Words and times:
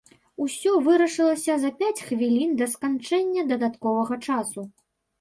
Усё 0.45 0.71
вырашылася 0.87 1.59
за 1.65 1.71
пяць 1.83 2.03
хвілін 2.07 2.59
да 2.65 2.71
сканчэння 2.75 3.49
дадатковага 3.55 4.23
часу. 4.27 4.71